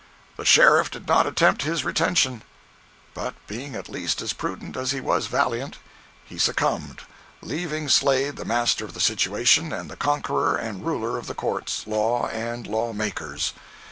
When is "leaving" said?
7.43-7.87